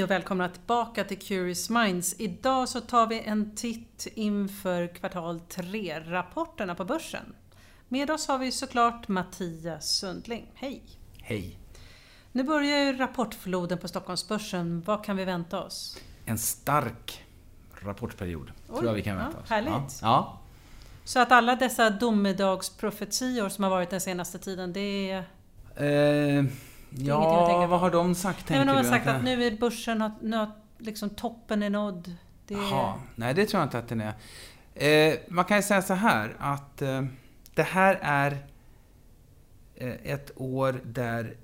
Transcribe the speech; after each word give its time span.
Hej 0.00 0.04
och 0.04 0.10
välkomna 0.10 0.48
tillbaka 0.48 1.04
till 1.04 1.18
Curious 1.18 1.70
Minds. 1.70 2.20
Idag 2.20 2.68
så 2.68 2.80
tar 2.80 3.06
vi 3.06 3.20
en 3.20 3.54
titt 3.54 4.06
inför 4.14 4.94
kvartal 4.94 5.40
3-rapporterna 5.48 6.74
på 6.74 6.84
börsen. 6.84 7.34
Med 7.88 8.10
oss 8.10 8.28
har 8.28 8.38
vi 8.38 8.52
såklart 8.52 9.08
Mattias 9.08 9.96
Sundling. 9.98 10.52
Hej! 10.54 10.82
Hej! 11.22 11.58
Nu 12.32 12.42
börjar 12.42 12.78
ju 12.78 12.96
rapportfloden 12.96 13.78
på 13.78 13.88
Stockholmsbörsen. 13.88 14.82
Vad 14.86 15.04
kan 15.04 15.16
vi 15.16 15.24
vänta 15.24 15.62
oss? 15.62 15.98
En 16.24 16.38
stark 16.38 17.24
rapportport 17.80 18.22
Oj, 18.22 18.36
tror 18.68 18.86
jag 18.86 18.94
vi 18.94 19.02
kan 19.02 19.16
vänta 19.16 19.36
ja, 19.36 19.42
oss. 19.42 19.50
Härligt! 19.50 19.70
Ja. 19.72 19.88
ja. 20.02 20.40
Så 21.04 21.20
att 21.20 21.32
alla 21.32 21.56
dessa 21.56 21.90
domedagsprofetior 21.90 23.48
som 23.48 23.64
har 23.64 23.70
varit 23.70 23.90
den 23.90 24.00
senaste 24.00 24.38
tiden, 24.38 24.72
det 24.72 25.10
är... 25.10 26.38
Eh, 26.38 26.44
ja, 26.90 27.66
vad 27.66 27.80
har 27.80 27.90
de 27.90 28.14
sagt? 28.14 28.48
Nej, 28.48 28.58
men 28.58 28.66
de 28.66 28.76
har 28.76 28.84
sagt 28.84 29.06
att 29.06 29.24
nu 29.24 29.44
är 29.44 29.56
börsen, 29.56 30.10
nu 30.22 30.36
har 30.36 30.50
liksom 30.78 31.10
toppen 31.10 31.62
är 31.62 31.70
nådd. 31.70 32.14
Det... 32.46 32.54
Jaha, 32.54 32.94
nej 33.14 33.34
det 33.34 33.46
tror 33.46 33.60
jag 33.60 33.66
inte 33.66 33.78
att 33.78 33.88
den 33.88 34.00
är. 34.00 34.14
Eh, 34.74 35.18
man 35.28 35.44
kan 35.44 35.56
ju 35.56 35.62
säga 35.62 35.82
så 35.82 35.94
här 35.94 36.36
att 36.38 36.82
eh, 36.82 37.04
det 37.54 37.62
här 37.62 37.98
är 38.02 38.46
eh, 39.74 40.12
ett 40.12 40.30
år 40.36 40.80
där 40.84 41.36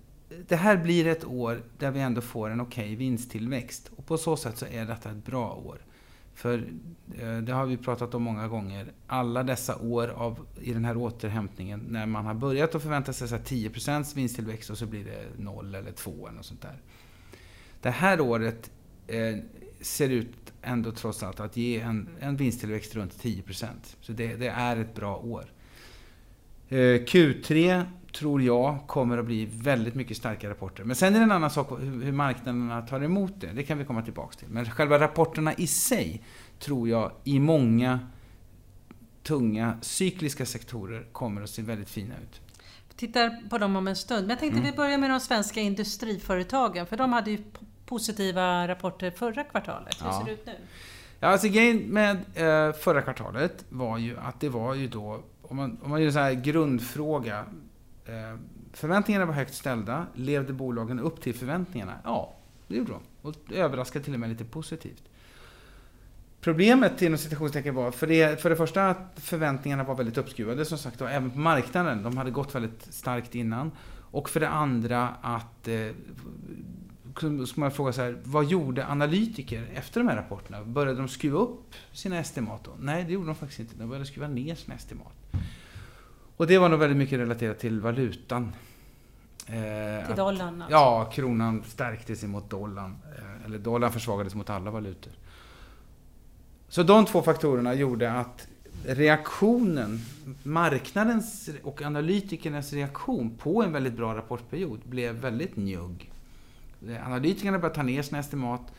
det 0.49 0.57
här 0.57 0.77
blir 0.77 1.07
ett 1.07 1.25
år 1.25 1.63
där 1.79 1.91
vi 1.91 2.01
ändå 2.01 2.21
får 2.21 2.51
en 2.51 2.61
okej 2.61 2.85
okay 2.85 2.97
vinsttillväxt. 2.97 3.91
Och 3.97 4.07
på 4.07 4.19
så 4.19 4.37
sätt 4.37 4.59
så 4.59 4.67
är 4.67 4.85
detta 4.85 5.11
ett 5.11 5.25
bra 5.25 5.53
år. 5.53 5.79
För 6.37 6.59
eh, 7.19 7.39
det 7.39 7.53
har 7.53 7.67
vi 7.67 7.77
pratat 7.77 8.15
om 8.15 8.23
många 8.23 8.49
gånger. 8.49 8.93
Alla 9.07 9.43
dessa 9.43 9.77
år 9.77 10.09
av, 10.09 10.47
i 10.61 10.73
den 10.73 10.85
här 10.85 10.97
återhämtningen 10.97 11.81
när 11.89 12.07
man 12.07 12.27
har 12.27 12.35
börjat 12.35 12.75
att 12.75 12.83
förvänta 12.83 13.13
sig 13.13 13.29
så 13.29 13.37
10% 13.37 14.17
vinsttillväxt 14.17 14.71
och 14.71 14.79
så 14.79 14.87
blir 14.87 15.05
det 15.05 15.43
0 15.43 15.75
eller 15.75 15.93
2 15.93 16.27
eller 16.27 16.37
något 16.37 16.47
sånt 16.47 16.63
där. 16.63 16.83
Det 17.81 17.91
här 17.91 18.21
året 18.21 18.71
eh, 19.07 19.37
ser 19.81 20.09
ut 20.09 20.53
ändå 20.63 20.93
trots 20.93 21.23
allt 21.23 21.41
att 21.41 21.57
ge 21.57 21.81
en, 21.81 22.09
en 22.21 22.37
vinsttillväxt 22.37 22.95
runt 22.95 23.23
10%. 23.23 23.67
Så 24.01 24.13
det, 24.13 24.37
det 24.37 24.49
är 24.49 24.77
ett 24.77 24.95
bra 24.95 25.17
år. 25.17 25.45
Eh, 26.69 26.77
Q3 26.77 27.85
tror 28.13 28.43
jag 28.43 28.79
kommer 28.87 29.19
att 29.19 29.25
bli 29.25 29.49
väldigt 29.53 29.95
mycket 29.95 30.17
starka 30.17 30.51
rapporter. 30.51 30.85
Men 30.85 30.97
sen 30.97 31.15
är 31.15 31.19
det 31.19 31.25
en 31.25 31.33
annan 31.33 31.51
sak 31.51 31.71
hur 31.81 32.13
marknaderna 32.13 32.83
tar 32.83 33.01
emot 33.01 33.33
det. 33.41 33.47
Det 33.47 33.63
kan 33.63 33.79
vi 33.79 33.85
komma 33.85 34.03
tillbaka 34.03 34.39
till. 34.39 34.49
Men 34.49 34.65
själva 34.65 34.99
rapporterna 34.99 35.55
i 35.55 35.67
sig 35.67 36.23
tror 36.59 36.89
jag 36.89 37.13
i 37.25 37.39
många 37.39 37.99
tunga 39.23 39.79
cykliska 39.81 40.47
sektorer 40.47 41.07
kommer 41.13 41.43
att 41.43 41.51
se 41.51 41.63
väldigt 41.63 41.89
fina 41.89 42.15
ut. 42.15 42.41
Vi 42.89 42.95
tittar 42.97 43.49
på 43.49 43.59
dem 43.59 43.77
om 43.77 43.89
en 43.89 43.97
stund. 43.97 44.21
Men 44.21 44.31
jag 44.31 44.39
tänkte 44.39 44.59
mm. 44.59 44.71
vi 44.71 44.77
börjar 44.77 44.99
med 44.99 45.11
de 45.11 45.21
svenska 45.21 45.61
industriföretagen. 45.61 46.87
För 46.87 46.97
de 46.97 47.13
hade 47.13 47.31
ju 47.31 47.39
positiva 47.87 48.69
rapporter 48.69 49.11
förra 49.11 49.45
kvartalet. 49.45 50.03
Hur 50.03 50.07
ja. 50.07 50.19
ser 50.19 50.27
det 50.27 50.33
ut 50.33 50.47
nu? 50.47 50.53
Ja, 51.21 51.29
alltså 51.29 51.49
grejen 51.49 51.77
med 51.77 52.17
eh, 52.17 52.73
förra 52.73 53.03
kvartalet 53.03 53.65
var 53.69 53.99
ju 53.99 54.19
att 54.19 54.41
det 54.41 54.49
var 54.49 54.75
ju 54.75 54.89
då, 54.89 55.23
om 55.51 55.57
man, 55.57 55.79
om 55.83 55.91
man 55.91 56.01
gör 56.01 56.07
en 56.07 56.13
sån 56.13 56.23
här 56.23 56.33
grundfråga, 56.33 57.45
Eh, 58.07 58.39
förväntningarna 58.73 59.27
var 59.27 59.33
högt 59.33 59.55
ställda. 59.55 60.07
Levde 60.15 60.53
bolagen 60.53 61.01
upp 61.01 61.21
till 61.21 61.35
förväntningarna? 61.35 61.95
Ja, 62.05 62.35
det 62.69 62.77
gjorde 62.77 62.93
de. 62.93 63.01
Och 63.23 63.35
överraskade 63.53 64.05
till 64.05 64.15
och 64.15 64.21
med 64.21 64.29
lite 64.29 64.45
positivt. 64.45 65.03
Problemet 66.41 67.03
inom 67.03 67.19
citationstecken 67.19 67.75
var 67.75 67.91
för 67.91 68.07
det, 68.07 68.43
för 68.43 68.51
det 68.51 68.57
första 68.57 68.91
att 68.91 69.13
förväntningarna 69.17 69.85
var 69.85 69.95
väldigt 69.95 70.19
uppskruvade 70.19 70.65
som 70.65 70.79
sagt 70.79 71.01
och 71.01 71.11
även 71.11 71.31
på 71.31 71.39
marknaden. 71.39 72.03
De 72.03 72.17
hade 72.17 72.31
gått 72.31 72.55
väldigt 72.55 72.95
starkt 72.95 73.35
innan. 73.35 73.71
Och 74.11 74.31
för 74.31 74.41
det 74.41 74.49
andra 74.49 75.09
att 75.09 75.69
eh, 75.69 75.89
ska 77.47 77.61
man 77.61 77.71
fråga 77.71 77.93
så 77.93 78.03
här, 78.03 78.19
vad 78.25 78.45
gjorde 78.45 78.87
analytiker 78.87 79.69
efter 79.75 80.01
de 80.01 80.09
här 80.09 80.17
rapporterna? 80.17 80.65
Började 80.65 80.99
de 80.99 81.09
skruva 81.09 81.39
upp 81.39 81.75
sina 81.93 82.19
estimat 82.19 82.65
då? 82.65 82.71
Nej, 82.81 83.05
det 83.05 83.13
gjorde 83.13 83.27
de 83.27 83.35
faktiskt 83.35 83.61
inte. 83.61 83.75
De 83.77 83.89
började 83.89 84.07
skruva 84.07 84.29
ner 84.29 84.55
sina 84.55 84.75
estimat. 84.75 85.13
Och 86.37 86.47
det 86.47 86.59
var 86.59 86.69
nog 86.69 86.79
väldigt 86.79 86.99
mycket 86.99 87.19
relaterat 87.19 87.59
till 87.59 87.81
valutan. 87.81 88.53
Eh, 89.47 90.07
till 90.07 90.17
dollarn? 90.17 90.63
Alltså. 90.63 90.77
Ja, 90.77 91.11
kronan 91.13 91.63
stärktes 91.67 92.23
mot 92.23 92.51
dollarn. 92.51 92.97
Eh, 93.19 93.45
eller 93.47 93.59
dollarn 93.59 93.93
försvagades 93.93 94.35
mot 94.35 94.51
alla 94.51 94.71
valutor. 94.71 95.13
Så 96.69 96.83
de 96.83 97.05
två 97.05 97.23
faktorerna 97.23 97.75
gjorde 97.75 98.13
att 98.13 98.49
reaktionen, 98.87 100.01
marknadens 100.43 101.51
och 101.63 101.83
analytikernas 101.83 102.73
reaktion 102.73 103.37
på 103.39 103.63
en 103.63 103.73
väldigt 103.73 103.97
bra 103.97 104.15
rapportperiod 104.15 104.81
blev 104.85 105.15
väldigt 105.15 105.57
njugg. 105.57 106.13
Analytikerna 107.05 107.59
började 107.59 107.75
ta 107.75 107.83
ner 107.83 108.03
sina 108.03 108.19
estimat 108.19 108.73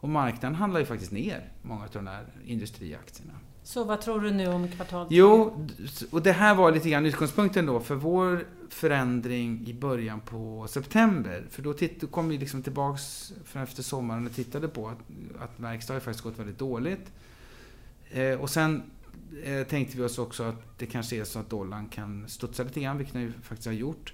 och 0.00 0.08
marknaden 0.08 0.54
handlar 0.54 0.80
ju 0.80 0.86
faktiskt 0.86 1.12
ner 1.12 1.48
många 1.62 1.82
av 1.84 1.90
de 1.92 2.06
här 2.06 2.24
industriaktierna. 2.44 3.32
Så 3.64 3.84
vad 3.84 4.00
tror 4.00 4.20
du 4.20 4.30
nu 4.30 4.46
om 4.46 4.68
kvartal 4.68 5.06
Jo, 5.10 5.66
och 6.10 6.22
det 6.22 6.32
här 6.32 6.54
var 6.54 6.72
lite 6.72 6.90
grann 6.90 7.06
utgångspunkten 7.06 7.66
då 7.66 7.80
för 7.80 7.94
vår 7.94 8.46
förändring 8.68 9.66
i 9.66 9.74
början 9.74 10.20
på 10.20 10.66
september. 10.68 11.44
För 11.50 11.62
då, 11.62 11.72
titt, 11.72 12.00
då 12.00 12.06
kom 12.06 12.28
vi 12.28 12.38
liksom 12.38 12.62
tillbaks 12.62 13.32
från 13.44 13.62
efter 13.62 13.82
sommaren 13.82 14.26
och 14.26 14.32
tittade 14.32 14.68
på 14.68 14.88
att, 14.88 14.98
att 15.38 15.60
verkstad 15.60 15.94
har 15.94 16.00
faktiskt 16.00 16.24
gått 16.24 16.38
väldigt 16.38 16.58
dåligt. 16.58 17.12
Eh, 18.10 18.40
och 18.40 18.50
sen 18.50 18.82
eh, 19.44 19.66
tänkte 19.66 19.96
vi 19.96 20.02
oss 20.02 20.18
också 20.18 20.42
att 20.42 20.78
det 20.78 20.86
kanske 20.86 21.16
är 21.16 21.24
så 21.24 21.38
att 21.38 21.50
dollarn 21.50 21.88
kan 21.88 22.28
studsa 22.28 22.62
lite 22.62 22.80
grann, 22.80 22.98
vilket 22.98 23.14
den 23.14 23.22
ju 23.22 23.32
faktiskt 23.42 23.66
har 23.66 23.72
gjort. 23.72 24.12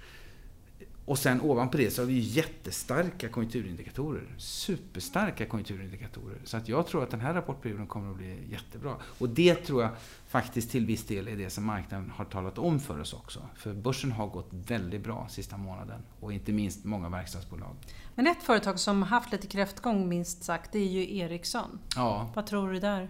Och 1.11 1.17
sen 1.17 1.41
ovanpå 1.41 1.77
det 1.77 1.91
så 1.91 2.01
har 2.01 2.07
vi 2.07 2.19
jättestarka 2.19 3.29
konjunkturindikatorer. 3.29 4.35
Superstarka 4.37 5.45
konjunkturindikatorer. 5.45 6.37
Så 6.43 6.57
att 6.57 6.69
jag 6.69 6.87
tror 6.87 7.03
att 7.03 7.11
den 7.11 7.21
här 7.21 7.33
rapportperioden 7.33 7.87
kommer 7.87 8.11
att 8.11 8.17
bli 8.17 8.37
jättebra. 8.51 8.95
Och 9.17 9.29
det 9.29 9.55
tror 9.55 9.81
jag 9.81 9.91
faktiskt 10.27 10.71
till 10.71 10.85
viss 10.85 11.03
del 11.05 11.27
är 11.27 11.35
det 11.35 11.49
som 11.49 11.65
marknaden 11.65 12.11
har 12.15 12.25
talat 12.25 12.57
om 12.57 12.79
för 12.79 12.99
oss 12.99 13.13
också. 13.13 13.47
För 13.55 13.73
börsen 13.73 14.11
har 14.11 14.27
gått 14.27 14.49
väldigt 14.51 15.03
bra 15.03 15.27
sista 15.29 15.57
månaden. 15.57 16.01
Och 16.19 16.33
inte 16.33 16.51
minst 16.51 16.85
många 16.85 17.09
verkstadsbolag. 17.09 17.75
Men 18.15 18.27
ett 18.27 18.43
företag 18.43 18.79
som 18.79 19.03
haft 19.03 19.31
lite 19.31 19.47
kräftgång 19.47 20.09
minst 20.09 20.43
sagt, 20.43 20.71
det 20.71 20.79
är 20.79 20.89
ju 20.89 21.17
Ericsson. 21.17 21.79
Ja. 21.95 22.31
Vad 22.35 22.45
tror 22.45 22.71
du 22.71 22.79
där? 22.79 23.09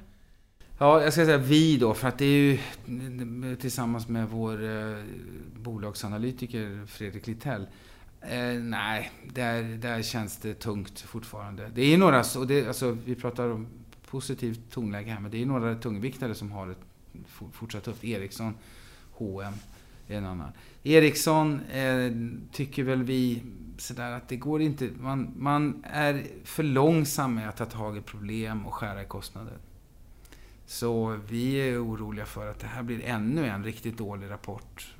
Ja, 0.77 1.01
jag 1.01 1.13
ska 1.13 1.25
säga 1.25 1.37
vi 1.37 1.77
då, 1.77 1.93
för 1.93 2.07
att 2.07 2.17
det 2.17 2.25
är 2.25 2.29
ju 2.39 2.57
tillsammans 3.55 4.07
med 4.07 4.29
vår 4.29 4.63
eh, 4.63 5.03
bolagsanalytiker 5.55 6.85
Fredrik 6.85 7.27
Littell. 7.27 7.67
Eh, 8.21 8.53
nej, 8.53 9.11
där, 9.33 9.63
där 9.63 10.01
känns 10.01 10.37
det 10.37 10.53
tungt 10.53 10.99
fortfarande. 10.99 11.71
Det 11.75 11.93
är 11.93 11.97
några, 11.97 12.23
och 12.37 12.47
det, 12.47 12.67
alltså, 12.67 12.97
vi 13.05 13.15
pratar 13.15 13.49
om 13.49 13.67
positivt 14.05 14.59
tonläge 14.71 15.11
här, 15.11 15.19
men 15.19 15.31
det 15.31 15.41
är 15.41 15.45
några 15.45 15.75
tungviktare 15.75 16.35
som 16.35 16.51
har 16.51 16.69
ett 16.69 16.77
fortsatt 17.51 17.83
tufft. 17.83 18.03
Ericsson, 18.03 18.53
H&M 19.11 19.53
är 20.07 20.17
en 20.17 20.25
annan. 20.25 20.51
Ericsson 20.83 21.59
eh, 21.59 22.11
tycker 22.51 22.83
väl 22.83 23.03
vi 23.03 23.43
sådär 23.77 24.11
att 24.11 24.29
det 24.29 24.35
går 24.35 24.61
inte, 24.61 24.89
man, 24.99 25.33
man 25.37 25.85
är 25.87 26.27
för 26.43 26.63
långsam 26.63 27.35
med 27.35 27.49
att 27.49 27.57
ta 27.57 27.65
tag 27.65 27.97
i 27.97 28.01
problem 28.01 28.65
och 28.65 28.73
skära 28.73 29.01
i 29.01 29.05
kostnader. 29.05 29.57
Så 30.65 31.19
vi 31.29 31.55
är 31.55 31.85
oroliga 31.85 32.25
för 32.25 32.51
att 32.51 32.59
det 32.59 32.67
här 32.67 32.83
blir 32.83 33.05
ännu 33.05 33.47
en 33.47 33.63
riktigt 33.63 33.97
dålig 33.97 34.29
rapport 34.29 34.95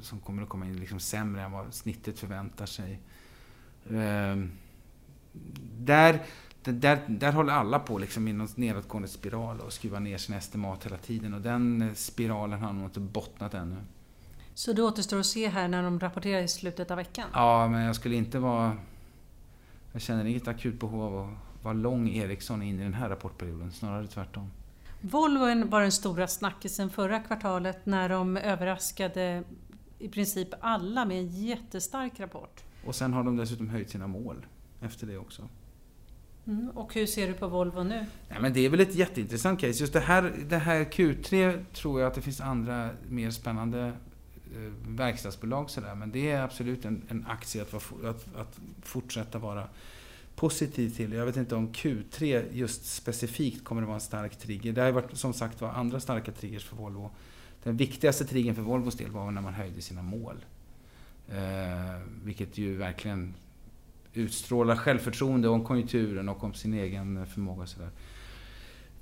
som 0.00 0.20
kommer 0.20 0.42
att 0.42 0.48
komma 0.48 0.66
in 0.66 0.76
liksom 0.76 1.00
sämre 1.00 1.42
än 1.42 1.52
vad 1.52 1.74
snittet 1.74 2.18
förväntar 2.18 2.66
sig. 2.66 3.00
Eh, 3.90 4.36
där, 5.78 6.22
där, 6.64 7.04
där 7.08 7.32
håller 7.32 7.52
alla 7.52 7.78
på 7.78 7.98
liksom 7.98 8.28
i 8.28 8.32
någon 8.32 8.48
nedåtgående 8.54 9.08
spiral 9.08 9.60
och 9.60 9.72
skruvar 9.72 10.00
ner 10.00 10.18
sin 10.18 10.34
estimat 10.34 10.86
hela 10.86 10.96
tiden 10.96 11.34
och 11.34 11.40
den 11.40 11.90
spiralen 11.94 12.60
har 12.60 12.72
nog 12.72 12.84
inte 12.84 13.00
bottnat 13.00 13.54
ännu. 13.54 13.76
Så 14.54 14.72
det 14.72 14.82
återstår 14.82 15.20
att 15.20 15.26
se 15.26 15.48
här 15.48 15.68
när 15.68 15.82
de 15.82 16.00
rapporterar 16.00 16.42
i 16.42 16.48
slutet 16.48 16.90
av 16.90 16.96
veckan? 16.96 17.28
Ja, 17.32 17.68
men 17.68 17.82
jag 17.82 17.96
skulle 17.96 18.16
inte 18.16 18.38
vara... 18.38 18.76
Jag 19.92 20.02
känner 20.02 20.24
inget 20.24 20.48
akut 20.48 20.80
behov 20.80 21.02
av 21.02 21.18
att 21.18 21.64
vara 21.64 21.74
lång 21.74 22.08
Ericsson 22.08 22.62
in 22.62 22.80
i 22.80 22.82
den 22.82 22.94
här 22.94 23.08
rapportperioden, 23.08 23.72
snarare 23.72 24.06
tvärtom. 24.06 24.50
Volvo 25.00 25.64
var 25.64 25.80
den 25.80 25.92
stora 25.92 26.28
snackisen 26.28 26.90
förra 26.90 27.20
kvartalet 27.20 27.86
när 27.86 28.08
de 28.08 28.36
överraskade 28.36 29.42
i 29.98 30.08
princip 30.08 30.48
alla 30.60 31.04
med 31.04 31.18
en 31.18 31.28
jättestark 31.28 32.20
rapport. 32.20 32.64
Och 32.86 32.94
sen 32.94 33.12
har 33.12 33.24
de 33.24 33.36
dessutom 33.36 33.68
höjt 33.68 33.90
sina 33.90 34.06
mål 34.06 34.46
efter 34.80 35.06
det 35.06 35.18
också. 35.18 35.48
Mm, 36.46 36.70
och 36.70 36.94
hur 36.94 37.06
ser 37.06 37.28
du 37.28 37.34
på 37.34 37.48
Volvo 37.48 37.82
nu? 37.82 38.06
Ja, 38.28 38.40
men 38.40 38.52
det 38.52 38.60
är 38.60 38.68
väl 38.68 38.80
ett 38.80 38.94
jätteintressant 38.94 39.60
case. 39.60 39.80
Just 39.80 39.92
det 39.92 40.00
här, 40.00 40.34
det 40.48 40.58
här 40.58 40.84
Q3 40.84 41.64
tror 41.72 42.00
jag 42.00 42.08
att 42.08 42.14
det 42.14 42.22
finns 42.22 42.40
andra 42.40 42.90
mer 43.08 43.30
spännande 43.30 43.86
eh, 44.54 44.72
verkstadsbolag 44.88 45.70
sådär. 45.70 45.94
Men 45.94 46.12
det 46.12 46.30
är 46.30 46.42
absolut 46.42 46.84
en, 46.84 47.02
en 47.08 47.26
aktie 47.28 47.62
att, 47.62 47.74
att, 47.74 48.36
att 48.36 48.60
fortsätta 48.82 49.38
vara 49.38 49.68
positiv 50.36 50.90
till. 50.90 51.12
Jag 51.12 51.26
vet 51.26 51.36
inte 51.36 51.54
om 51.54 51.72
Q3 51.72 52.44
just 52.52 52.94
specifikt 52.94 53.64
kommer 53.64 53.82
att 53.82 53.88
vara 53.88 53.94
en 53.94 54.00
stark 54.00 54.38
trigger. 54.38 54.72
Det 54.72 54.80
har 54.80 54.92
varit 54.92 55.16
som 55.16 55.32
sagt 55.32 55.60
var 55.60 55.68
andra 55.68 56.00
starka 56.00 56.32
triggers 56.32 56.64
för 56.64 56.76
Volvo. 56.76 57.10
Den 57.62 57.76
viktigaste 57.76 58.24
triggern 58.24 58.54
för 58.54 58.62
Volvos 58.62 58.94
del 58.94 59.10
var 59.10 59.30
när 59.30 59.42
man 59.42 59.54
höjde 59.54 59.82
sina 59.82 60.02
mål. 60.02 60.36
Eh, 61.28 62.00
vilket 62.24 62.58
ju 62.58 62.76
verkligen 62.76 63.34
utstrålar 64.14 64.76
självförtroende 64.76 65.48
om 65.48 65.64
konjunkturen 65.64 66.28
och 66.28 66.44
om 66.44 66.54
sin 66.54 66.74
egen 66.74 67.26
förmåga. 67.26 67.62
Och 67.62 67.68
sådär. 67.68 67.90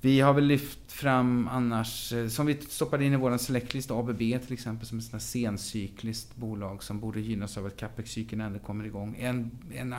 Vi 0.01 0.19
har 0.19 0.33
väl 0.33 0.43
lyft 0.43 0.79
fram 0.95 1.47
annars, 1.47 2.13
eh, 2.13 2.27
som 2.27 2.45
vi 2.45 2.61
stoppade 2.61 3.05
in 3.05 3.13
i 3.13 3.15
vår 3.15 3.37
selectlist, 3.37 3.91
ABB 3.91 4.17
till 4.17 4.53
exempel, 4.53 4.87
som 4.87 4.97
är 4.97 5.15
ett 5.15 5.21
sencykliskt 5.21 6.35
bolag 6.35 6.83
som 6.83 6.99
borde 6.99 7.19
gynnas 7.19 7.57
av 7.57 7.65
att 7.65 7.77
capex-cykeln 7.77 8.41
ändå 8.41 8.59
kommer 8.59 8.85
igång. 8.85 9.17
En, 9.19 9.51
en, 9.73 9.93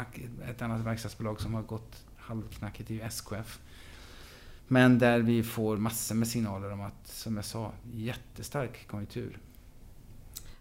ett 0.51 0.63
annat 0.63 0.81
verkstadsbolag 0.81 1.41
som 1.41 1.55
har 1.55 1.63
gått 1.63 2.05
halvknackigt 2.17 2.91
är 2.91 2.95
ju 2.95 3.01
SKF. 3.01 3.59
Men 4.69 4.99
där 4.99 5.19
vi 5.19 5.43
får 5.43 5.77
massor 5.77 6.15
med 6.15 6.29
signaler 6.29 6.73
om 6.73 6.81
att, 6.81 7.09
som 7.09 7.37
jag 7.37 7.45
sa, 7.45 7.73
jättestark 7.93 8.87
konjunktur. 8.89 9.39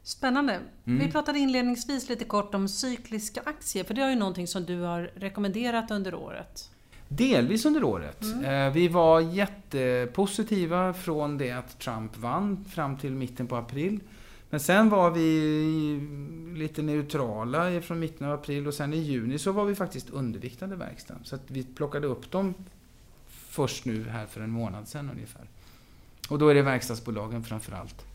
Spännande. 0.03 0.59
Mm. 0.85 1.05
Vi 1.05 1.11
pratade 1.11 1.39
inledningsvis 1.39 2.09
lite 2.09 2.25
kort 2.25 2.55
om 2.55 2.67
cykliska 2.67 3.41
aktier, 3.45 3.83
för 3.83 3.93
det 3.93 4.01
är 4.01 4.09
ju 4.09 4.15
någonting 4.15 4.47
som 4.47 4.65
du 4.65 4.79
har 4.79 5.01
rekommenderat 5.15 5.91
under 5.91 6.15
året. 6.15 6.69
Delvis 7.17 7.65
under 7.65 7.83
året. 7.83 8.23
Mm. 8.23 8.73
Vi 8.73 8.87
var 8.87 9.21
jättepositiva 9.21 10.93
från 10.93 11.37
det 11.37 11.51
att 11.51 11.79
Trump 11.79 12.17
vann 12.17 12.65
fram 12.69 12.97
till 12.97 13.11
mitten 13.11 13.47
på 13.47 13.55
april. 13.55 13.99
Men 14.49 14.59
sen 14.59 14.89
var 14.89 15.11
vi 15.11 15.99
lite 16.55 16.81
neutrala 16.81 17.81
från 17.81 17.99
mitten 17.99 18.27
av 18.27 18.33
april 18.33 18.67
och 18.67 18.73
sen 18.73 18.93
i 18.93 18.97
juni 18.97 19.39
så 19.39 19.51
var 19.51 19.65
vi 19.65 19.75
faktiskt 19.75 20.09
underviktade 20.09 20.75
verkstaden. 20.75 21.23
Så 21.25 21.35
att 21.35 21.41
vi 21.47 21.63
plockade 21.63 22.07
upp 22.07 22.31
dem 22.31 22.53
först 23.27 23.85
nu 23.85 24.03
här 24.09 24.25
för 24.25 24.41
en 24.41 24.49
månad 24.49 24.87
sedan 24.87 25.09
ungefär. 25.13 25.49
Och 26.29 26.39
då 26.39 26.47
är 26.47 26.55
det 26.55 26.61
verkstadsbolagen 26.61 27.43
framför 27.43 27.71
allt. 27.71 28.05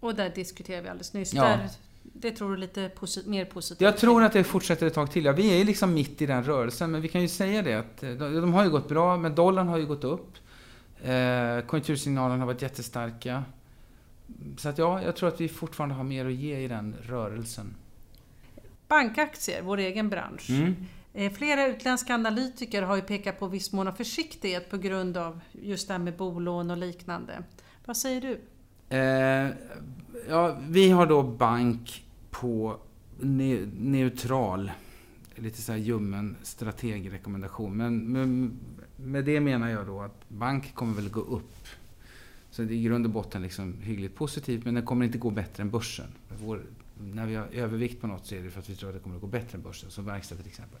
Och 0.00 0.14
där 0.14 0.32
diskuterade 0.34 0.82
vi 0.82 0.88
alldeles 0.88 1.12
nyss. 1.12 1.34
Ja. 1.34 1.42
Där, 1.42 1.70
det 2.12 2.30
tror 2.30 2.50
du 2.50 2.56
lite 2.56 2.88
posit 2.88 3.26
mer 3.26 3.44
positivt? 3.44 3.80
Jag 3.80 3.96
tror 3.96 4.22
att 4.22 4.32
det 4.32 4.44
fortsätter 4.44 4.86
ett 4.86 4.94
tag 4.94 5.10
till. 5.10 5.24
Ja, 5.24 5.32
vi 5.32 5.60
är 5.60 5.64
liksom 5.64 5.94
mitt 5.94 6.22
i 6.22 6.26
den 6.26 6.44
rörelsen, 6.44 6.90
men 6.90 7.00
vi 7.00 7.08
kan 7.08 7.20
ju 7.20 7.28
säga 7.28 7.62
det 7.62 7.74
att 7.74 8.02
eh, 8.02 8.10
de, 8.10 8.34
de 8.34 8.54
har 8.54 8.64
ju 8.64 8.70
gått 8.70 8.88
bra, 8.88 9.16
men 9.16 9.34
dollarn 9.34 9.68
har 9.68 9.78
ju 9.78 9.86
gått 9.86 10.04
upp. 10.04 10.36
Eh, 11.02 11.66
konjunktursignalerna 11.66 12.38
har 12.38 12.46
varit 12.46 12.62
jättestarka. 12.62 13.44
Så 14.58 14.68
att 14.68 14.78
ja, 14.78 15.02
jag 15.02 15.16
tror 15.16 15.28
att 15.28 15.40
vi 15.40 15.48
fortfarande 15.48 15.94
har 15.94 16.04
mer 16.04 16.26
att 16.26 16.32
ge 16.32 16.58
i 16.58 16.68
den 16.68 16.94
rörelsen. 17.02 17.74
Bankaktier, 18.88 19.62
vår 19.62 19.78
egen 19.78 20.08
bransch. 20.08 20.50
Mm. 20.50 20.74
Eh, 21.14 21.32
flera 21.32 21.66
utländska 21.66 22.14
analytiker 22.14 22.82
har 22.82 22.96
ju 22.96 23.02
pekat 23.02 23.38
på 23.38 23.46
viss 23.46 23.72
mån 23.72 23.88
av 23.88 23.92
försiktighet 23.92 24.70
på 24.70 24.76
grund 24.76 25.16
av 25.16 25.40
just 25.52 25.88
det 25.88 25.94
här 25.94 25.98
med 25.98 26.16
bolån 26.16 26.70
och 26.70 26.76
liknande. 26.76 27.42
Vad 27.84 27.96
säger 27.96 28.20
du? 28.20 28.40
Eh, 28.88 29.48
ja, 30.28 30.58
vi 30.68 30.90
har 30.90 31.06
då 31.06 31.22
bank 31.22 32.04
på 32.30 32.76
ne 33.20 33.66
neutral, 33.78 34.70
lite 35.34 35.62
så 35.62 35.72
här 35.72 35.78
ljummen 35.78 36.36
strategrekommendation. 36.42 37.76
Men 37.76 38.12
med, 38.12 38.50
med 38.96 39.24
det 39.24 39.40
menar 39.40 39.68
jag 39.68 39.86
då 39.86 40.00
att 40.00 40.28
bank 40.28 40.74
kommer 40.74 40.94
väl 40.94 41.10
gå 41.10 41.20
upp. 41.20 41.66
Så 42.50 42.62
det 42.62 42.74
är 42.74 42.76
i 42.76 42.82
grund 42.82 43.06
och 43.06 43.12
botten 43.12 43.42
liksom 43.42 43.78
hyggligt 43.82 44.14
positivt, 44.14 44.64
men 44.64 44.74
det 44.74 44.82
kommer 44.82 45.04
inte 45.04 45.18
gå 45.18 45.30
bättre 45.30 45.62
än 45.62 45.70
börsen. 45.70 46.06
Vår, 46.40 46.62
när 46.98 47.26
vi 47.26 47.34
har 47.34 47.46
övervikt 47.52 48.00
på 48.00 48.06
något 48.06 48.26
så 48.26 48.34
är 48.34 48.42
det 48.42 48.50
för 48.50 48.60
att 48.60 48.70
vi 48.70 48.74
tror 48.74 48.88
att 48.88 48.94
det 48.94 49.00
kommer 49.00 49.16
att 49.16 49.22
gå 49.22 49.28
bättre 49.28 49.56
än 49.58 49.62
börsen, 49.62 49.90
som 49.90 50.04
verkstad 50.04 50.36
till 50.36 50.46
exempel. 50.46 50.80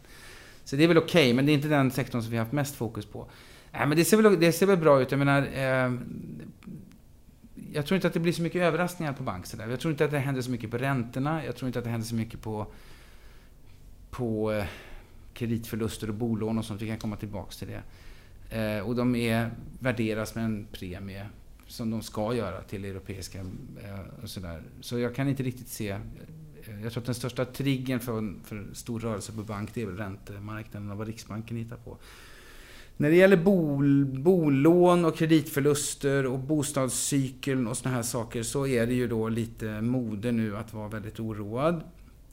Så 0.64 0.76
det 0.76 0.84
är 0.84 0.88
väl 0.88 0.98
okej, 0.98 1.24
okay, 1.24 1.34
men 1.34 1.46
det 1.46 1.52
är 1.52 1.54
inte 1.54 1.68
den 1.68 1.90
sektorn 1.90 2.22
som 2.22 2.30
vi 2.30 2.36
har 2.36 2.44
haft 2.44 2.52
mest 2.52 2.74
fokus 2.74 3.06
på. 3.06 3.26
Nej, 3.72 3.86
men 3.86 3.96
det 3.98 4.04
ser 4.04 4.16
väl, 4.16 4.40
det 4.40 4.52
ser 4.52 4.66
väl 4.66 4.76
bra 4.76 5.02
ut. 5.02 5.10
Jag 5.10 5.18
menar, 5.18 5.42
eh, 5.42 5.92
jag 7.74 7.86
tror 7.86 7.96
inte 7.96 8.06
att 8.06 8.14
det 8.14 8.20
blir 8.20 8.32
så 8.32 8.42
mycket 8.42 8.62
överraskningar 8.62 9.12
på 9.12 9.22
bank. 9.22 9.46
Så 9.46 9.56
där. 9.56 9.68
Jag 9.68 9.80
tror 9.80 9.92
inte 9.92 10.04
att 10.04 10.10
det 10.10 10.18
händer 10.18 10.42
så 10.42 10.50
mycket 10.50 10.70
på 10.70 10.78
räntorna. 10.78 11.44
Jag 11.44 11.56
tror 11.56 11.66
inte 11.66 11.78
att 11.78 11.84
det 11.84 11.90
händer 11.90 12.06
så 12.06 12.14
mycket 12.14 12.40
på, 12.42 12.66
på 14.10 14.52
eh, 14.52 14.64
kreditförluster 15.34 16.08
och 16.08 16.14
bolån 16.14 16.58
och 16.58 16.64
sånt. 16.64 16.82
Vi 16.82 16.88
kan 16.88 16.98
komma 16.98 17.16
tillbaks 17.16 17.56
till 17.56 17.68
det. 17.68 17.82
Eh, 18.58 18.86
och 18.86 18.96
de 18.96 19.14
är, 19.14 19.50
värderas 19.78 20.34
med 20.34 20.44
en 20.44 20.66
premie 20.72 21.26
som 21.66 21.90
de 21.90 22.02
ska 22.02 22.34
göra 22.34 22.62
till 22.62 22.84
europeiska 22.84 23.38
eh, 23.38 24.22
och 24.22 24.30
sådär. 24.30 24.62
Så 24.80 24.98
jag 24.98 25.14
kan 25.14 25.28
inte 25.28 25.42
riktigt 25.42 25.68
se 25.68 25.90
eh, 25.90 26.82
jag 26.82 26.92
tror 26.92 27.00
att 27.00 27.06
den 27.06 27.14
största 27.14 27.44
triggern 27.44 28.00
för, 28.00 28.34
för 28.44 28.66
stor 28.72 29.00
rörelse 29.00 29.32
på 29.32 29.42
bank, 29.42 29.70
det 29.74 29.82
är 29.82 29.86
väl 29.86 29.96
räntemarknaden 29.96 30.90
och 30.90 30.96
vad 30.96 31.06
Riksbanken 31.06 31.56
hittar 31.56 31.76
på. 31.76 31.98
När 32.96 33.10
det 33.10 33.16
gäller 33.16 33.36
bol, 33.36 34.04
bolån 34.04 35.04
och 35.04 35.16
kreditförluster 35.16 36.26
och 36.26 36.38
bostadscykeln 36.38 37.66
och 37.66 37.76
såna 37.76 37.94
här 37.94 38.02
saker 38.02 38.42
så 38.42 38.66
är 38.66 38.86
det 38.86 38.94
ju 38.94 39.08
då 39.08 39.28
lite 39.28 39.80
mode 39.80 40.32
nu 40.32 40.56
att 40.56 40.74
vara 40.74 40.88
väldigt 40.88 41.20
oroad. 41.20 41.80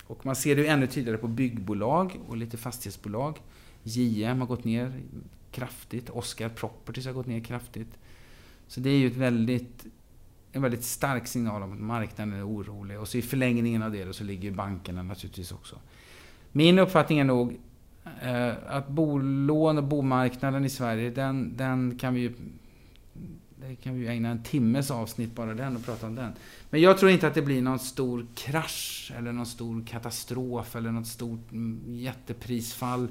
Och 0.03 0.25
man 0.25 0.35
ser 0.35 0.55
det 0.55 0.61
ju 0.61 0.67
ännu 0.67 0.87
tydligare 0.87 1.17
på 1.17 1.27
byggbolag 1.27 2.19
och 2.27 2.37
lite 2.37 2.57
fastighetsbolag. 2.57 3.41
JM 3.83 4.39
har 4.39 4.47
gått 4.47 4.63
ner 4.63 4.93
kraftigt. 5.51 6.09
Oscar 6.09 6.49
Properties 6.49 7.05
har 7.05 7.13
gått 7.13 7.27
ner 7.27 7.39
kraftigt. 7.39 7.97
Så 8.67 8.79
det 8.79 8.89
är 8.89 8.97
ju 8.97 9.07
ett 9.07 9.17
väldigt, 9.17 9.85
en 10.51 10.61
väldigt 10.61 10.83
stark 10.83 11.27
signal 11.27 11.63
om 11.63 11.73
att 11.73 11.79
marknaden 11.79 12.33
är 12.33 12.47
orolig. 12.47 12.99
Och 12.99 13.07
så 13.07 13.17
i 13.17 13.21
förlängningen 13.21 13.83
av 13.83 13.91
det 13.91 14.13
så 14.13 14.23
ligger 14.23 14.51
bankerna 14.51 15.03
naturligtvis 15.03 15.51
också. 15.51 15.75
Min 16.51 16.79
uppfattning 16.79 17.19
är 17.19 17.23
nog 17.23 17.59
Eh, 18.21 18.53
att 18.67 18.87
bolån 18.87 19.77
och 19.77 19.83
bomarknaden 19.83 20.65
i 20.65 20.69
Sverige, 20.69 21.09
den, 21.09 21.57
den 21.57 21.97
kan 21.97 22.13
vi 22.13 22.19
ju 22.19 22.33
det 23.69 23.75
kan 23.75 23.93
vi 23.93 23.99
ju 23.99 24.07
ägna 24.07 24.29
en 24.29 24.43
timmes 24.43 24.91
avsnitt 24.91 25.35
bara 25.35 25.53
den 25.53 25.75
och 25.75 25.85
prata 25.85 26.07
om 26.07 26.15
den. 26.15 26.33
Men 26.69 26.81
jag 26.81 26.97
tror 26.97 27.11
inte 27.11 27.27
att 27.27 27.33
det 27.33 27.41
blir 27.41 27.61
någon 27.61 27.79
stor 27.79 28.25
krasch 28.35 29.13
eller 29.17 29.31
någon 29.31 29.45
stor 29.45 29.85
katastrof 29.85 30.75
eller 30.75 30.91
något 30.91 31.07
stort 31.07 31.51
mm, 31.51 31.81
jätteprisfall 31.87 33.07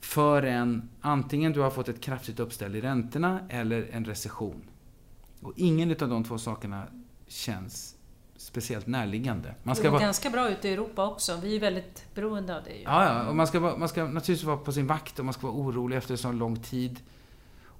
förrän 0.00 0.88
antingen 1.00 1.52
du 1.52 1.60
har 1.60 1.70
fått 1.70 1.88
ett 1.88 2.00
kraftigt 2.00 2.40
uppställ 2.40 2.76
i 2.76 2.80
räntorna 2.80 3.40
eller 3.48 3.88
en 3.92 4.04
recession. 4.04 4.62
Och 5.40 5.52
ingen 5.56 5.90
av 5.90 6.08
de 6.08 6.24
två 6.24 6.38
sakerna 6.38 6.86
känns 7.26 7.96
speciellt 8.44 8.86
närliggande. 8.86 9.54
Man 9.62 9.74
ska 9.74 9.82
det 9.82 9.88
går 9.88 9.92
vara... 9.92 10.02
ganska 10.02 10.30
bra 10.30 10.50
ut 10.50 10.64
i 10.64 10.72
Europa 10.72 11.06
också. 11.06 11.38
Vi 11.42 11.56
är 11.56 11.60
väldigt 11.60 12.14
beroende 12.14 12.56
av 12.56 12.64
det. 12.64 12.80
Ja, 12.84 13.04
ja. 13.04 13.28
Och 13.28 13.36
man, 13.36 13.46
ska 13.46 13.60
vara, 13.60 13.76
man 13.76 13.88
ska 13.88 14.04
naturligtvis 14.04 14.44
vara 14.44 14.56
på 14.56 14.72
sin 14.72 14.86
vakt 14.86 15.18
och 15.18 15.24
man 15.24 15.34
ska 15.34 15.46
vara 15.46 15.56
orolig 15.56 15.96
efter 15.96 16.16
så 16.16 16.32
lång 16.32 16.56
tid. 16.56 17.00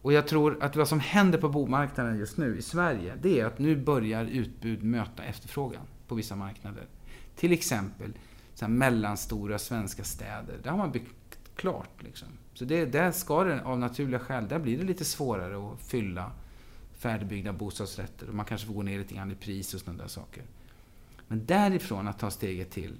Och 0.03 0.13
jag 0.13 0.29
tror 0.29 0.63
att 0.63 0.77
vad 0.77 0.89
som 0.89 1.01
händer 1.01 1.39
på 1.39 1.49
bomarknaden 1.49 2.19
just 2.19 2.37
nu 2.37 2.59
i 2.59 2.63
Sverige, 2.63 3.15
det 3.23 3.41
är 3.41 3.47
att 3.47 3.59
nu 3.59 3.77
börjar 3.77 4.25
utbud 4.25 4.83
möta 4.83 5.23
efterfrågan 5.23 5.83
på 6.09 6.15
vissa 6.15 6.37
marknader. 6.37 6.87
Till 7.37 7.53
exempel 7.53 8.13
så 8.55 8.69
mellanstora 8.69 9.59
svenska 9.59 10.05
städer. 10.05 10.59
Där 10.63 10.71
har 10.71 10.79
man 10.79 10.93
byggt 10.93 11.39
klart. 11.57 12.03
Liksom. 12.03 12.29
Så 12.55 12.65
det, 12.65 12.85
där 12.85 13.13
ska 13.13 13.45
det 13.45 13.63
av 13.63 13.79
naturliga 13.79 14.19
skäl, 14.19 14.49
där 14.49 14.59
blir 14.59 14.79
det 14.79 14.85
lite 14.85 15.05
svårare 15.05 15.73
att 15.73 15.81
fylla 15.81 16.31
färdigbyggda 17.05 17.53
bostadsrätter 17.53 18.29
och 18.29 18.35
man 18.35 18.47
kanske 18.47 18.67
får 18.67 18.75
gå 18.75 18.83
ner 18.83 18.99
lite 18.99 19.15
grann 19.15 19.33
i 19.33 19.35
pris 19.35 19.75
och 19.75 19.81
sådana 19.81 20.03
där 20.03 20.09
saker. 20.09 20.43
Men 21.29 21.47
därifrån 21.47 22.09
att 22.09 22.19
ta 22.19 22.31
steget 22.31 22.71
till 22.71 22.93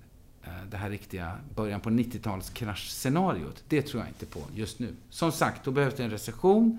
eh, 0.43 0.51
det 0.71 0.77
här 0.77 0.91
riktiga 0.91 1.39
början 1.55 1.81
på 1.81 1.91
90-tals 1.91 2.51
kraschscenariot, 2.51 3.65
det 3.69 3.83
tror 3.83 4.03
jag 4.03 4.11
inte 4.11 4.27
på 4.27 4.41
just 4.55 4.79
nu. 4.79 4.95
Som 5.11 5.33
sagt, 5.33 5.65
då 5.65 5.71
behövs 5.71 5.95
det 5.95 6.05
en 6.05 6.11
recession 6.11 6.79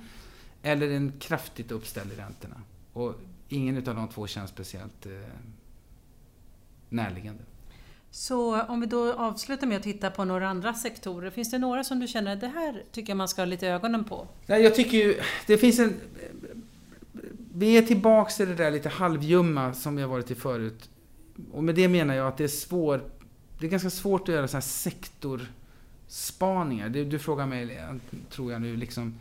eller 0.61 0.89
en 0.89 1.13
kraftigt 1.19 1.71
uppställd 1.71 2.11
i 2.11 2.15
räntorna. 2.15 2.61
Och 2.93 3.15
ingen 3.49 3.77
av 3.77 3.95
de 3.95 4.07
två 4.07 4.27
känns 4.27 4.49
speciellt 4.49 5.05
eh, 5.05 5.11
närliggande. 6.89 7.43
Så 8.11 8.61
om 8.61 8.81
vi 8.81 8.87
då 8.87 9.13
avslutar 9.13 9.67
med 9.67 9.77
att 9.77 9.83
titta 9.83 10.11
på 10.11 10.25
några 10.25 10.49
andra 10.49 10.73
sektorer. 10.73 11.29
Finns 11.29 11.51
det 11.51 11.57
några 11.57 11.83
som 11.83 11.99
du 11.99 12.07
känner 12.07 12.33
att 12.33 12.41
det 12.41 12.47
här 12.47 12.83
tycker 12.91 13.09
jag 13.09 13.17
man 13.17 13.27
ska 13.27 13.41
ha 13.41 13.45
lite 13.45 13.67
ögonen 13.67 14.03
på? 14.03 14.27
Nej, 14.45 14.61
jag 14.61 14.75
tycker 14.75 14.97
ju... 14.97 15.21
Det 15.47 15.57
finns 15.57 15.79
en 15.79 15.93
vi 17.57 17.77
är 17.77 17.81
tillbaks 17.81 18.39
i 18.39 18.45
det 18.45 18.55
där 18.55 18.71
lite 18.71 18.89
halvjumma 18.89 19.73
som 19.73 19.95
vi 19.95 20.01
har 20.01 20.09
varit 20.09 20.31
i 20.31 20.35
förut. 20.35 20.89
Och 21.51 21.63
med 21.63 21.75
det 21.75 21.87
menar 21.87 22.13
jag 22.13 22.27
att 22.27 22.37
det 22.37 22.43
är 22.43 22.47
svårt, 22.47 23.01
det 23.59 23.65
är 23.65 23.69
ganska 23.69 23.89
svårt 23.89 24.21
att 24.21 24.35
göra 24.35 24.47
så 24.47 24.57
här 24.57 24.61
sektorspaningar. 24.61 26.89
Du, 26.89 27.05
du 27.05 27.19
frågar 27.19 27.45
mig, 27.45 27.79
tror 28.29 28.51
jag 28.51 28.61
nu, 28.61 28.75
liksom. 28.75 29.15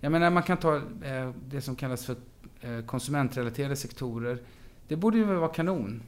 Jag 0.00 0.12
menar, 0.12 0.30
man 0.30 0.42
kan 0.42 0.56
ta 0.56 0.76
eh, 0.76 1.30
det 1.48 1.60
som 1.60 1.76
kallas 1.76 2.06
för 2.06 2.16
eh, 2.60 2.80
konsumentrelaterade 2.86 3.76
sektorer. 3.76 4.38
Det 4.88 4.96
borde 4.96 5.18
ju 5.18 5.24
vara 5.24 5.48
kanon 5.48 6.02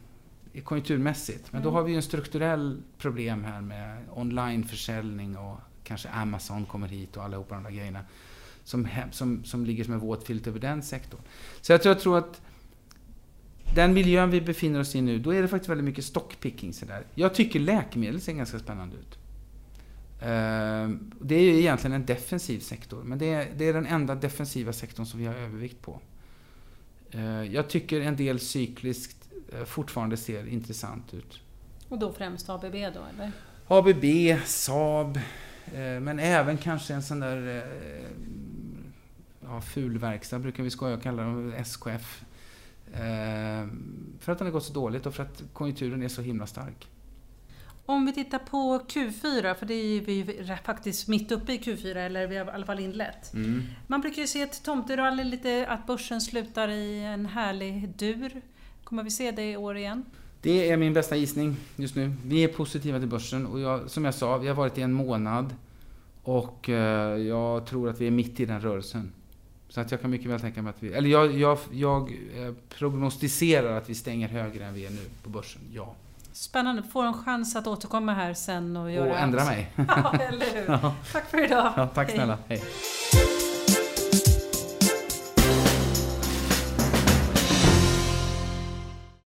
konjunkturmässigt. 0.65 1.53
Men 1.53 1.61
mm. 1.61 1.73
då 1.73 1.79
har 1.79 1.83
vi 1.83 1.91
ju 1.91 1.97
en 1.97 2.03
strukturell 2.03 2.83
problem 2.99 3.45
här 3.45 3.61
med 3.61 4.05
onlineförsäljning 4.15 5.37
och 5.37 5.59
kanske 5.85 6.09
Amazon 6.09 6.67
kommer 6.67 6.89
hit 6.89 7.17
och 7.17 7.25
allihopa 7.25 7.55
de 7.55 7.65
där 7.65 7.71
grejerna 7.71 8.01
som, 8.65 8.89
som, 9.11 9.45
som 9.45 9.65
ligger 9.65 9.85
som 9.85 9.95
en 9.95 10.01
våt 10.01 10.27
filt 10.27 10.47
över 10.47 10.61
den 10.61 10.83
sektorn. 10.83 11.21
Så 11.61 11.73
jag 11.73 11.83
tror, 11.83 11.95
jag 11.95 12.03
tror 12.03 12.19
att 12.19 12.41
den 13.75 13.95
miljön 13.95 14.31
vi 14.31 14.41
befinner 14.41 14.81
oss 14.81 14.95
i 14.95 15.01
nu, 15.01 15.19
då 15.19 15.35
är 15.35 15.43
det 15.43 15.49
faktiskt 15.49 15.71
väldigt 15.71 15.85
mycket 15.85 16.05
stockpicking. 16.05 16.73
Sådär. 16.73 17.07
Jag 17.15 17.35
tycker 17.35 17.61
läkemedel 17.61 18.21
ser 18.21 18.33
ganska 18.33 18.59
spännande 18.59 18.97
ut. 18.97 19.19
Ehm, 20.23 21.13
det 21.21 21.35
är 21.35 21.41
ju 21.41 21.59
egentligen 21.59 21.95
en 21.95 22.07
defensiv 22.07 22.61
sektor, 22.61 23.03
men 23.03 23.19
det 23.19 23.27
är, 23.27 23.49
det 23.57 23.69
är 23.69 23.73
den 23.73 23.87
enda 23.87 24.15
defensiva 24.15 24.73
sektorn 24.73 25.07
som 25.07 25.21
vi 25.21 25.27
har 25.27 25.35
övervikt 25.35 25.83
på. 25.83 26.01
Ehm, 27.11 27.53
jag 27.53 27.69
tycker 27.69 28.01
en 28.01 28.17
del 28.17 28.41
cykliskt 28.41 29.29
eh, 29.53 29.65
fortfarande 29.65 30.17
ser 30.17 30.49
intressant 30.49 31.15
ut. 31.15 31.41
Och 31.89 31.99
då 31.99 32.13
främst 32.13 32.51
ABB 32.51 32.73
då, 32.73 33.05
eller? 33.15 33.33
ABB, 33.67 34.05
Saab, 34.45 35.17
eh, 35.67 36.01
men 36.01 36.19
även 36.19 36.59
kanske 36.59 36.95
en 36.95 37.03
sån 37.03 37.21
där 37.21 37.57
eh, 37.57 38.11
ja, 39.41 39.61
fulverkstad 39.61 40.39
brukar 40.39 40.63
vi 40.63 40.71
skoja 40.71 40.95
och 40.95 41.03
kalla 41.03 41.23
dem, 41.23 41.53
SKF. 41.57 42.25
Eh, 42.93 43.69
för 44.21 44.33
att 44.33 44.39
den 44.39 44.47
har 44.47 44.53
gått 44.53 44.65
så 44.65 44.73
dåligt 44.73 45.07
och 45.07 45.15
för 45.15 45.23
att 45.23 45.43
konjunkturen 45.53 46.03
är 46.03 46.09
så 46.09 46.23
himla 46.23 46.47
stark. 46.47 46.89
Om 47.87 48.07
vi 48.07 48.13
tittar 48.13 48.39
på 48.39 48.81
Q4, 48.89 49.55
för 49.55 49.67
det 49.67 49.75
är 49.75 50.01
vi 50.01 50.45
faktiskt 50.65 51.09
mitt 51.09 51.33
uppe 51.33 51.53
i 51.53 51.59
Q4, 51.59 51.97
eller 51.97 52.27
vi 52.27 52.37
har 52.37 52.47
i 52.47 52.51
alla 52.51 52.67
fall 52.67 52.81
inlett. 52.81 53.35
Mm. 53.35 53.63
Man 53.87 54.01
brukar 54.01 54.23
ju 54.23 54.29
se 54.29 54.43
ett 54.43 54.63
tomterally, 54.63 55.25
lite 55.25 55.67
att 55.69 55.87
börsen 55.87 56.21
slutar 56.21 56.69
i 56.69 57.05
en 57.05 57.27
härlig 57.27 57.89
dur. 57.89 58.43
Kommer 58.85 59.03
vi 59.03 59.11
se 59.11 59.31
det 59.31 59.51
i 59.51 59.57
år 59.57 59.77
igen? 59.77 60.05
Det 60.41 60.71
är 60.71 60.77
min 60.77 60.93
bästa 60.93 61.17
gissning 61.17 61.57
just 61.77 61.97
nu. 61.97 62.13
Vi 62.25 62.45
är 62.45 62.49
positiva 62.49 62.99
till 62.99 63.09
börsen 63.09 63.47
och 63.47 63.61
jag, 63.61 63.91
som 63.91 64.05
jag 64.05 64.15
sa, 64.15 64.39
vi 64.39 64.49
har 64.49 64.55
varit 64.55 64.79
i 64.79 64.83
en 64.83 64.93
månad 64.93 65.55
och 66.23 66.69
eh, 66.69 67.19
jag 67.19 67.67
tror 67.67 67.89
att 67.89 68.01
vi 68.01 68.07
är 68.07 68.11
mitt 68.11 68.41
i 68.41 68.45
den 68.45 68.61
rörelsen. 68.61 69.13
Så 69.69 69.81
att 69.81 69.91
jag 69.91 70.01
kan 70.01 70.11
mycket 70.11 70.31
väl 70.31 70.41
tänka 70.41 70.63
mig 70.63 70.71
att 70.71 70.83
vi... 70.83 70.93
Eller 70.93 71.11
jag, 71.11 71.39
jag, 71.39 71.59
jag 71.71 72.03
eh, 72.37 72.55
prognostiserar 72.79 73.79
att 73.79 73.91
vi 73.91 73.95
stänger 73.95 74.29
högre 74.29 74.65
än 74.65 74.75
vi 74.75 74.87
är 74.87 74.91
nu 74.91 75.01
på 75.23 75.31
börsen, 75.31 75.63
ja. 75.75 75.95
Spännande. 76.33 76.83
Får 76.83 77.05
en 77.05 77.15
chans 77.15 77.57
att 77.57 77.67
återkomma 77.67 78.15
här 78.15 78.35
sen 78.35 78.77
och 78.77 78.93
göra... 78.93 79.11
Och 79.11 79.19
ändra 79.19 79.45
mig. 79.45 79.71
ja, 79.89 80.15
eller 80.15 80.47
hur. 80.55 80.79
Tack 81.13 81.31
för 81.31 81.45
idag. 81.45 81.73
Ja, 81.77 81.87
tack 81.95 82.11
snälla. 82.11 82.39
Hej. 82.49 82.63
Hej. 83.13 83.26